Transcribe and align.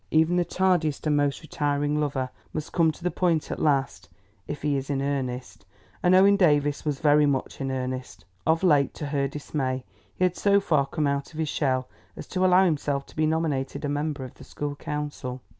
Even 0.09 0.35
the 0.35 0.43
tardiest 0.43 1.05
and 1.05 1.15
most 1.15 1.43
retiring 1.43 1.99
lover 1.99 2.31
must 2.53 2.73
come 2.73 2.91
to 2.91 3.03
the 3.03 3.11
point 3.11 3.51
at 3.51 3.59
last, 3.61 4.09
if 4.47 4.63
he 4.63 4.75
is 4.75 4.89
in 4.89 4.99
earnest, 4.99 5.63
and 6.01 6.15
Owen 6.15 6.35
Davies 6.37 6.83
was 6.83 6.97
very 6.99 7.27
much 7.27 7.61
in 7.61 7.69
earnest. 7.69 8.25
Of 8.47 8.63
late, 8.63 8.95
to 8.95 9.05
her 9.05 9.27
dismay, 9.27 9.85
he 10.15 10.23
had 10.25 10.35
so 10.35 10.59
far 10.59 10.87
come 10.87 11.05
out 11.05 11.33
of 11.33 11.37
his 11.39 11.49
shell 11.49 11.87
as 12.17 12.25
to 12.29 12.43
allow 12.43 12.65
himself 12.65 13.05
to 13.05 13.15
be 13.15 13.27
nominated 13.27 13.85
a 13.85 13.89
member 13.89 14.23
of 14.23 14.33
the 14.33 14.43
school 14.43 14.75
council. 14.75 15.43